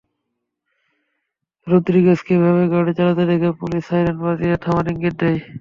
[1.67, 5.39] রদ্রিগেজকে এভাবে গাড়ি চালাতে দেখে পুলিশ সাইরেন বাজিয়ে থামার ইঙ্গিত দেয়।